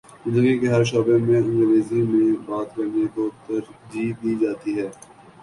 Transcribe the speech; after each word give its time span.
زندگی 0.23 0.57
کے 0.59 0.67
ہر 0.67 0.83
شعبے 0.83 1.17
میں 1.17 1.37
انگریزی 1.39 2.01
میں 2.03 2.31
بات 2.47 2.75
کر 2.75 2.85
نے 2.95 3.05
کو 3.15 3.29
ترجیح 3.47 4.11
دی 4.23 4.35
جاتی 4.41 4.77
ہے 4.79 4.89